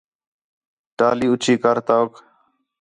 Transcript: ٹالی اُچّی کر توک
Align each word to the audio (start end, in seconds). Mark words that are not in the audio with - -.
ٹالی 0.97 1.27
اُچّی 1.31 1.53
کر 1.63 1.77
توک 1.87 2.11